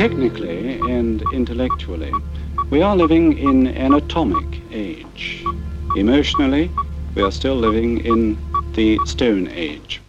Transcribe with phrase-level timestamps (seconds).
[0.00, 2.10] technically and intellectually,
[2.70, 5.44] we are living in an atomic age.
[5.94, 6.70] Emotionally,
[7.14, 8.38] we are still living in
[8.72, 9.99] the Stone Age.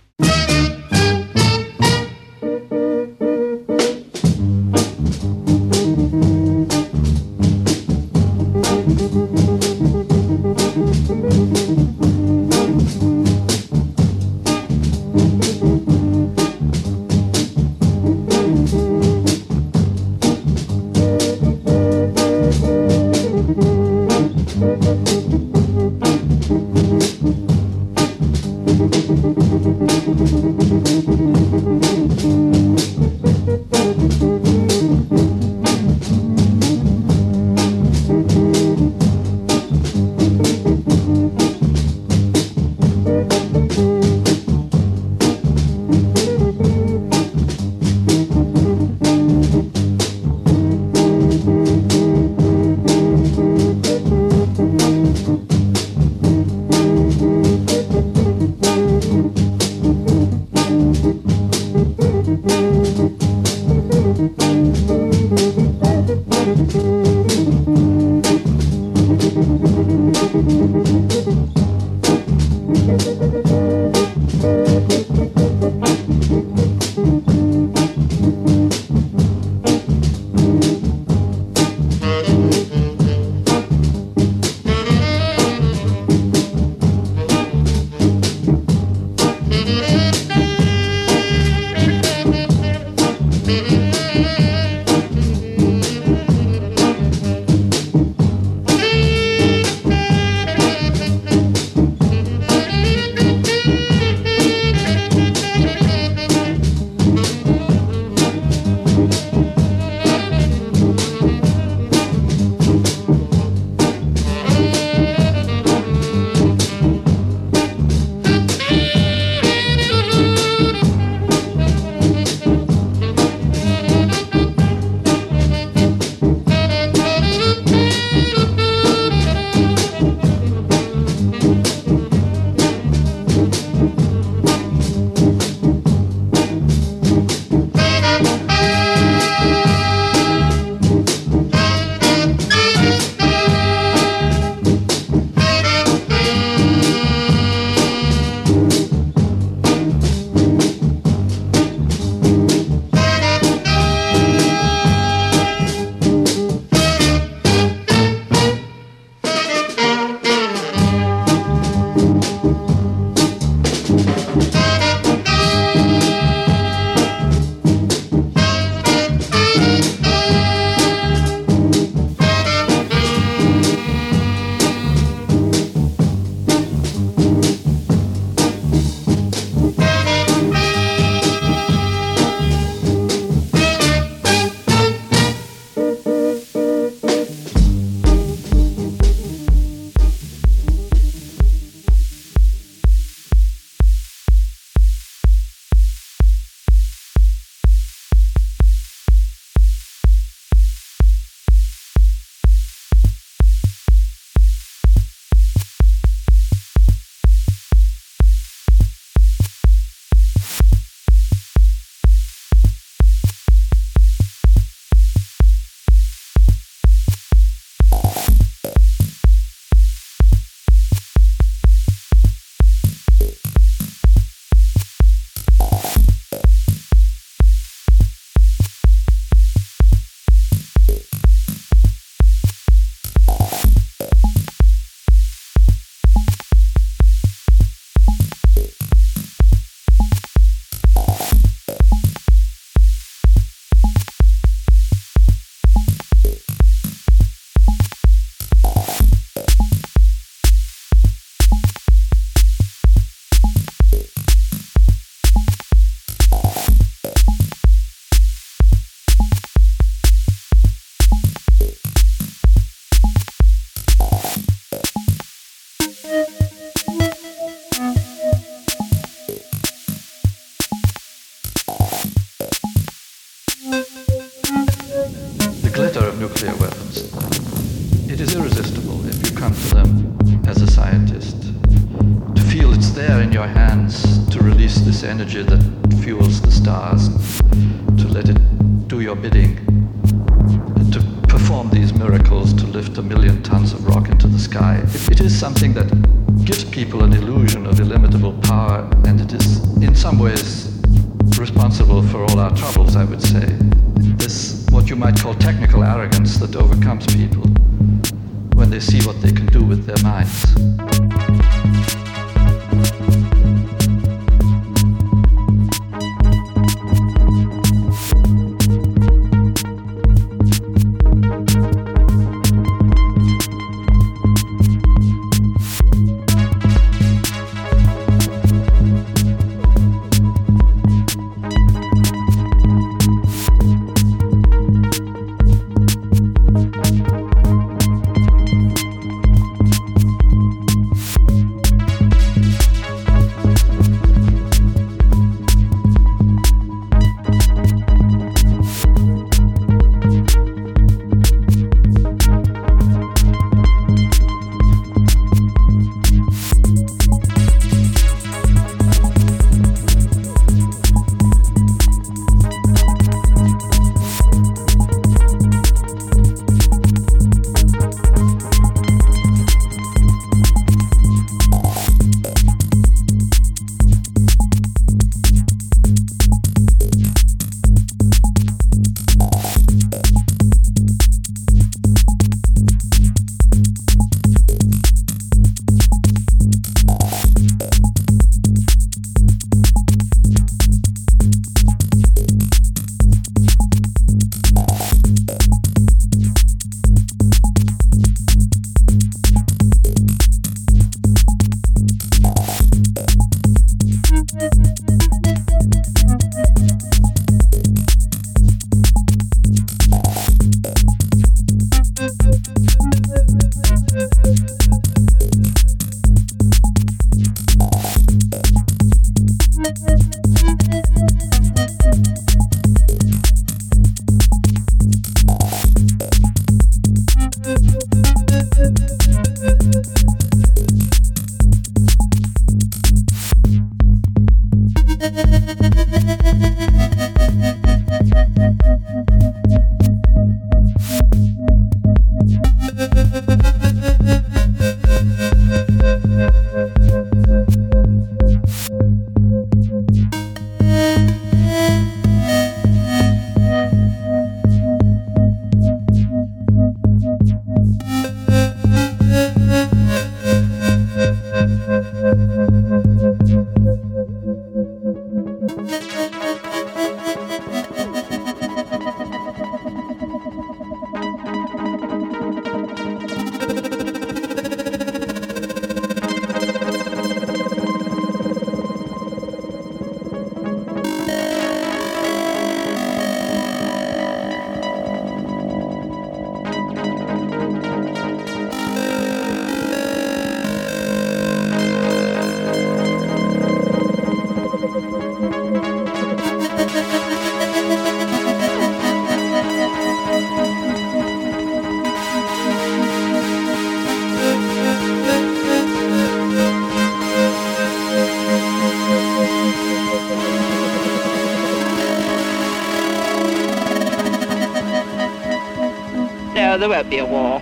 [516.61, 517.41] There won't be a war.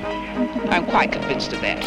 [0.69, 1.83] I'm quite convinced of that.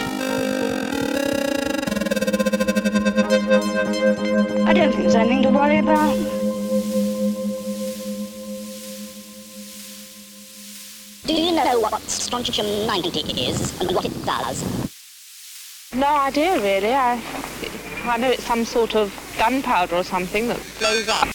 [4.67, 6.15] I don't think there's anything to worry about.
[11.25, 14.93] Do you know what strontium 90 is and what it does?
[15.95, 16.93] No idea, really.
[16.93, 17.19] I,
[18.05, 21.32] I know it's some sort of gunpowder or something that blows up.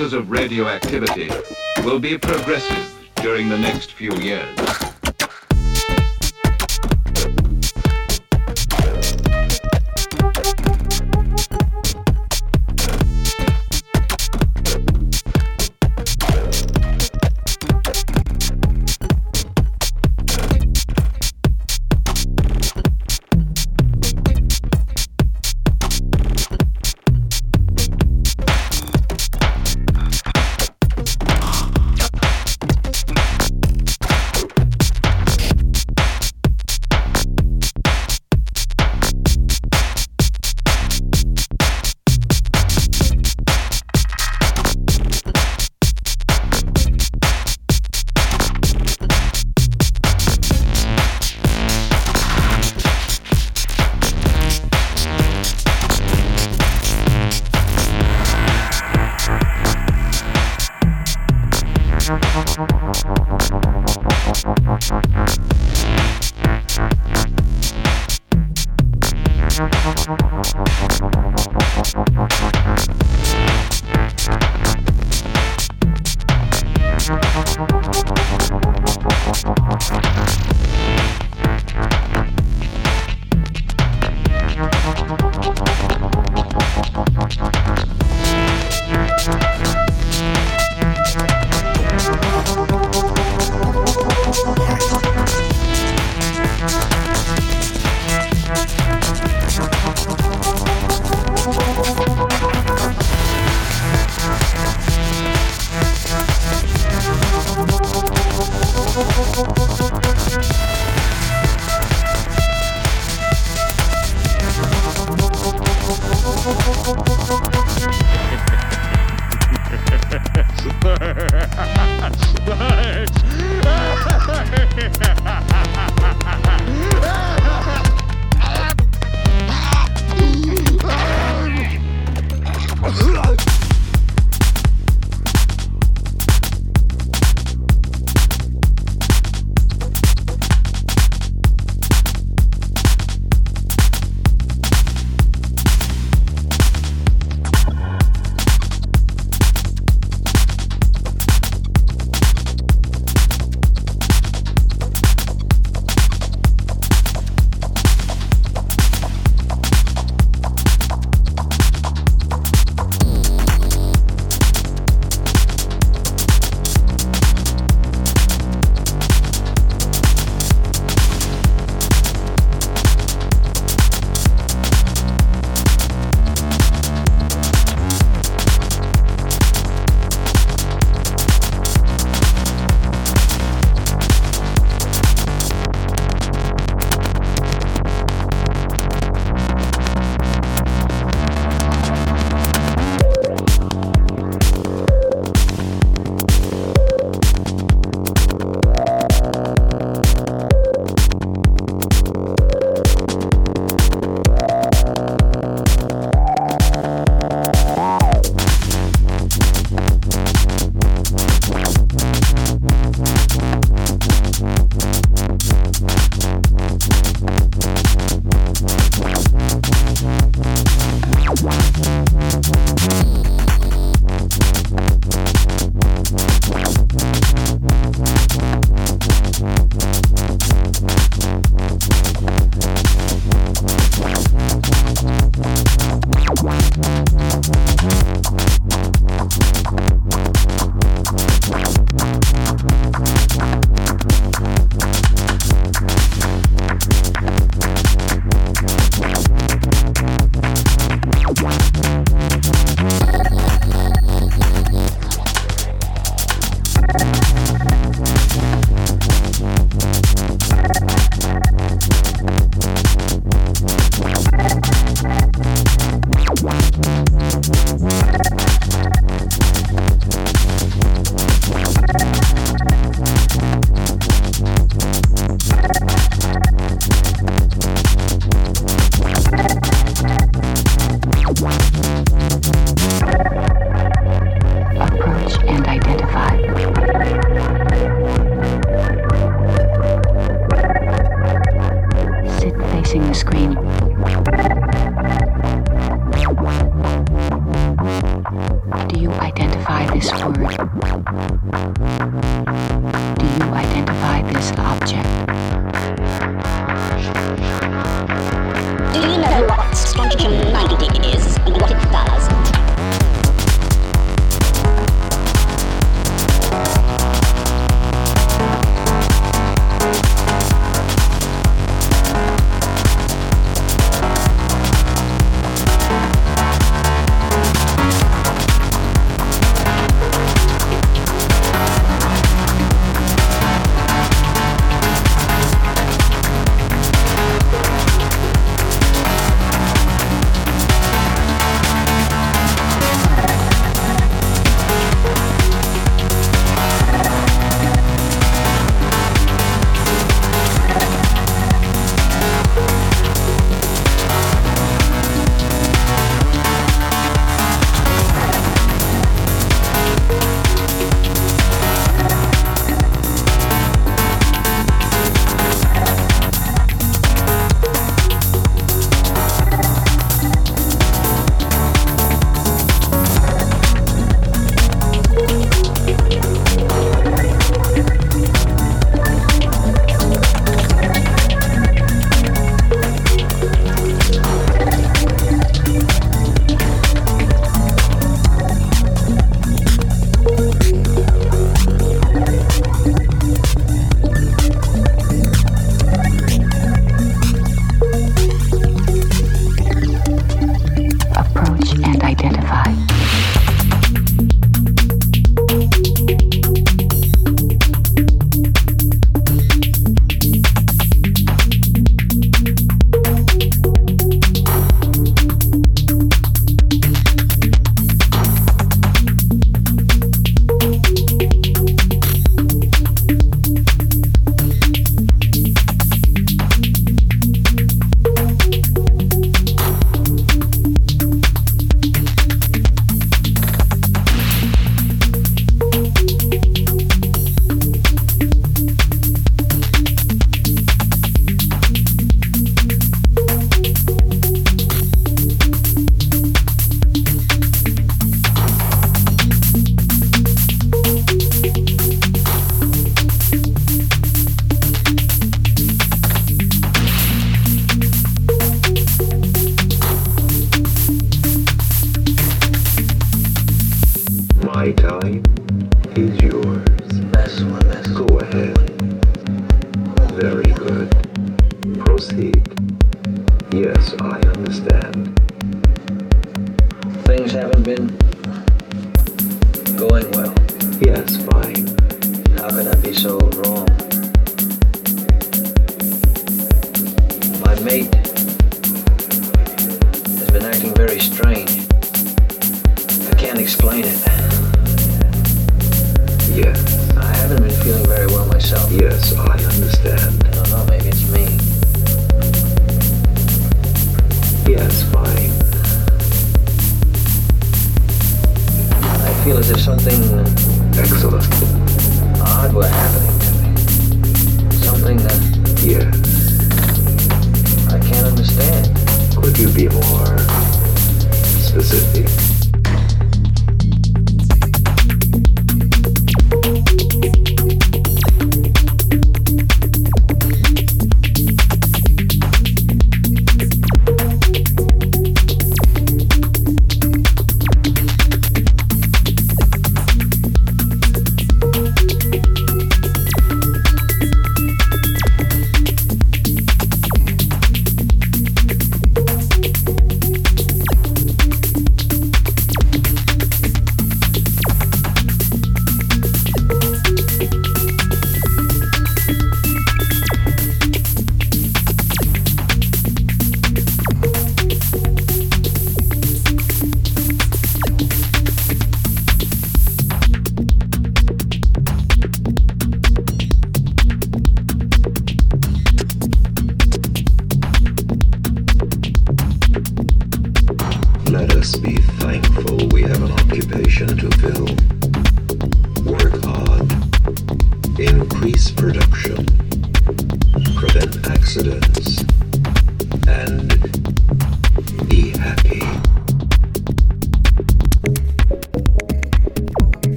[0.00, 1.28] Matters of radioactivity
[1.84, 4.89] will be progressive during the next few years.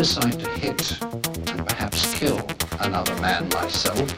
[0.00, 2.40] decide to hit and perhaps kill
[2.80, 4.08] another man myself,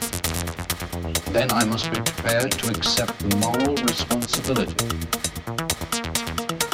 [1.33, 4.77] then I must be prepared to accept moral responsibility.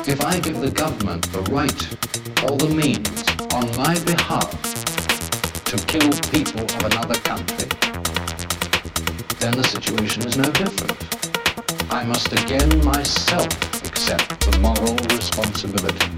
[0.06, 1.82] If I give the government the right
[2.44, 4.52] or the means on my behalf
[5.64, 7.66] to kill people of another country,
[9.40, 10.98] then the situation is no different.
[11.90, 13.48] I must again myself
[13.86, 16.17] accept the moral responsibility.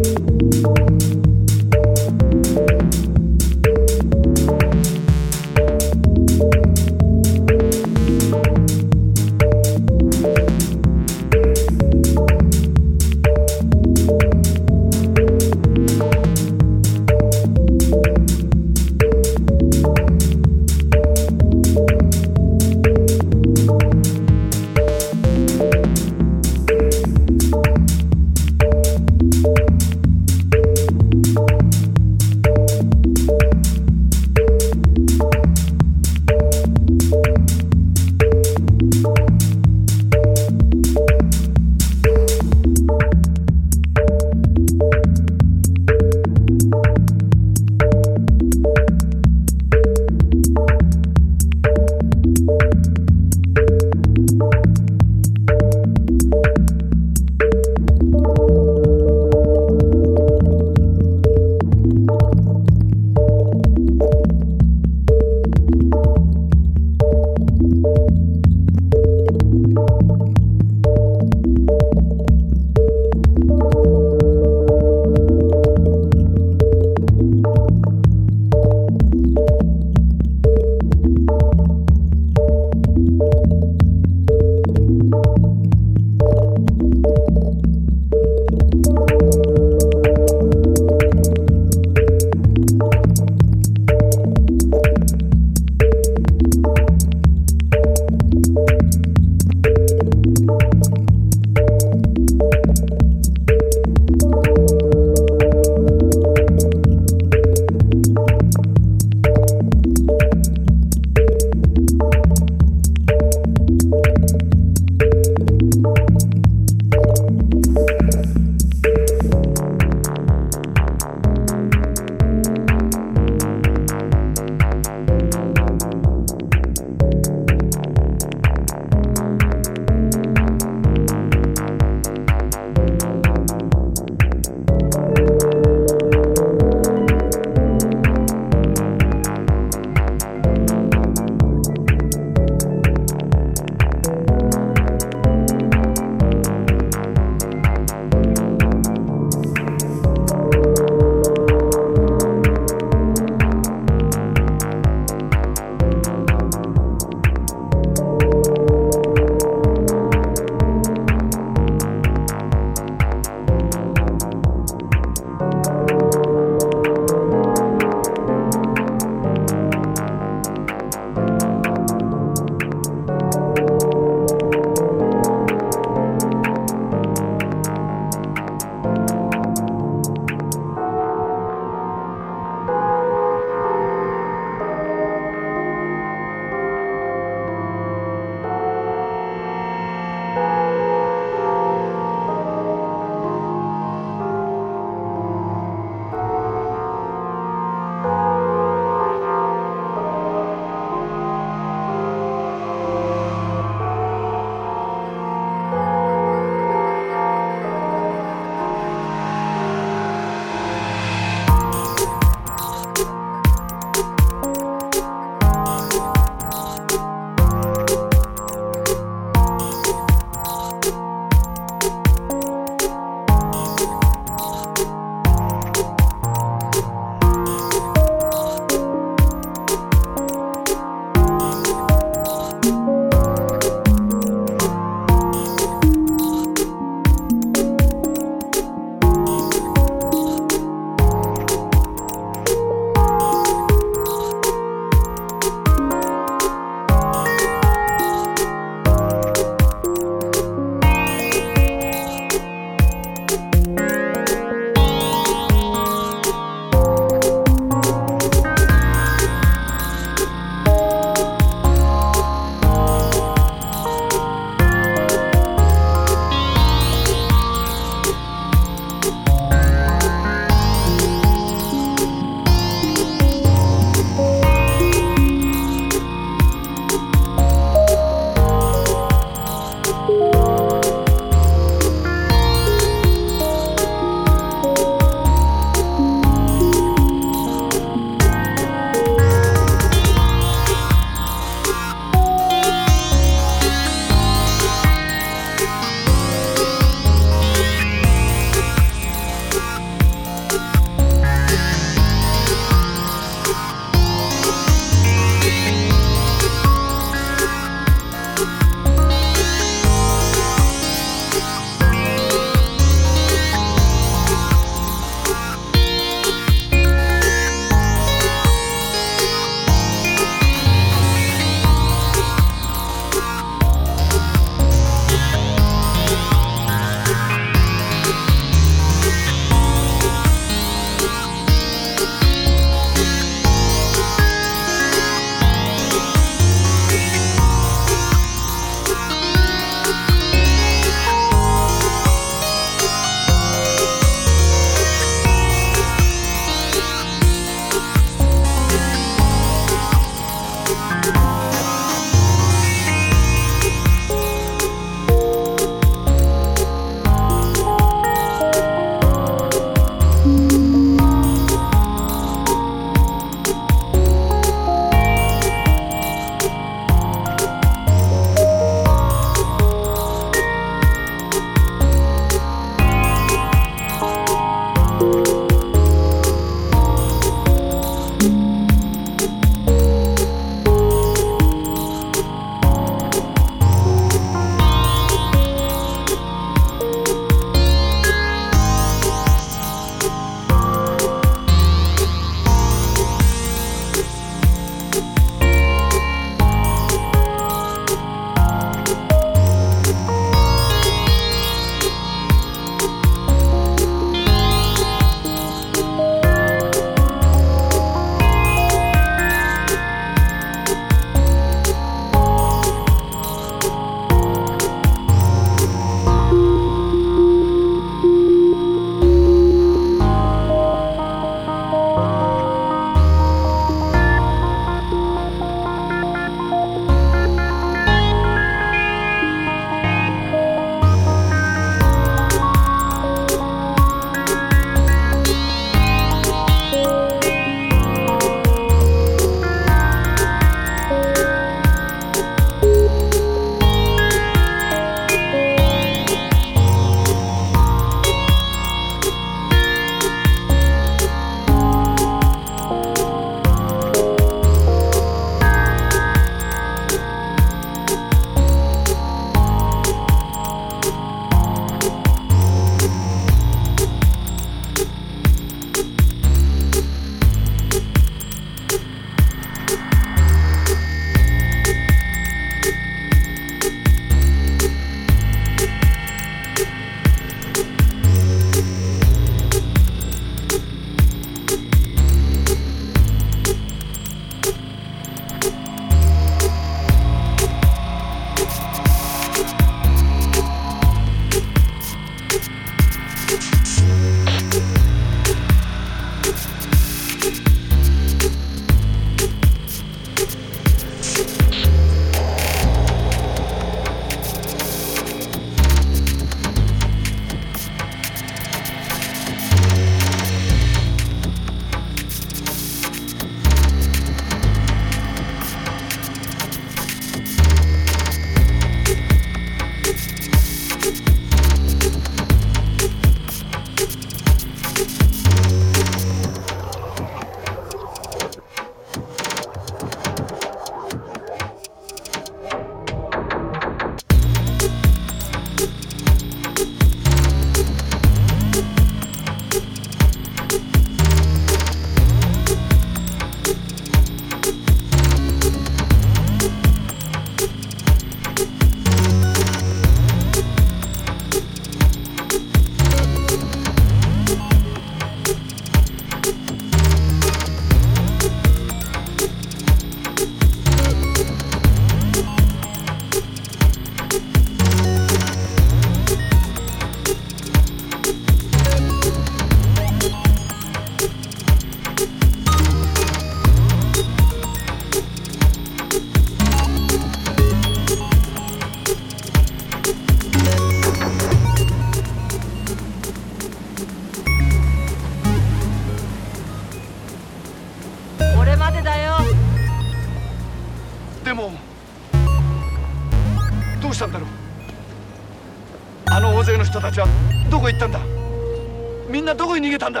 [599.62, 600.00] 逃げたんだ。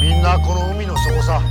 [0.00, 1.42] みんなこの海の底さ。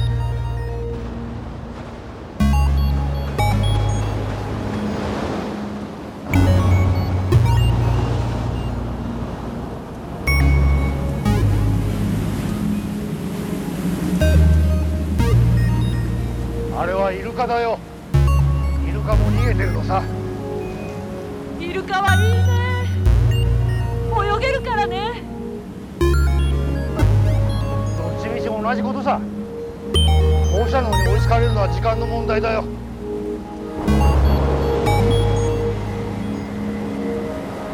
[16.77, 17.77] あれはイルカだよ。
[32.36, 32.64] 時間の問題だよ。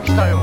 [0.03, 0.37] 来たよ。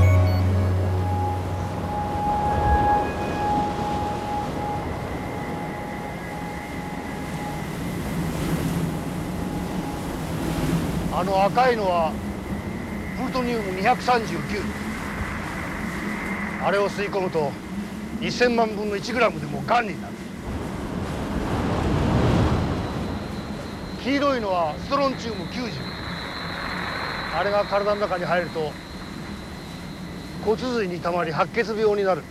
[11.13, 12.11] あの赤いのは
[13.17, 14.61] プルトニウム239
[16.63, 17.51] あれを吸い込むと
[18.21, 20.08] 2000万分の1グラムでもがんになる。
[24.09, 25.69] 黄色いのはストロンチウム90
[27.37, 28.71] あれが体の中に入ると
[30.43, 32.23] 骨髄にたまり白血病になる。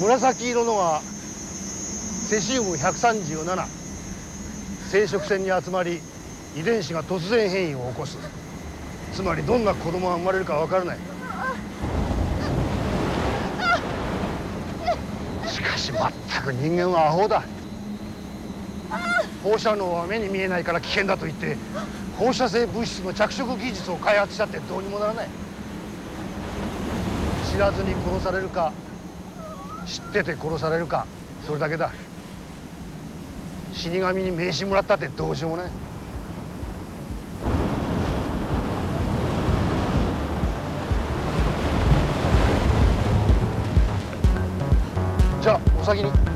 [0.00, 3.66] 紫色のはセシウム137
[4.90, 6.00] 生殖腺に集まり
[6.56, 8.18] 遺伝子が突然変異を起こす。
[9.12, 10.98] つまりどんな子供が生まれるか分からない。
[15.46, 16.02] しかし全
[16.42, 17.44] く人間はアホだ。
[19.42, 21.56] 放射能は目に見えないから危険だと言って
[22.16, 25.28] 放射性物質の着色技術を開発したってどうにもならない。
[27.50, 28.72] 知らずに殺されるか
[29.86, 31.06] 知ってて殺されるか
[31.46, 31.90] それだけだ。
[33.74, 35.70] 死神に名刺もらったってどうしようもない。
[45.42, 46.31] じゃあお先に。